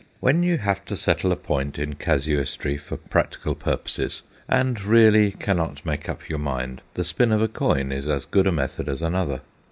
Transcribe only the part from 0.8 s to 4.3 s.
to settle a point in casuistry for practical purposes,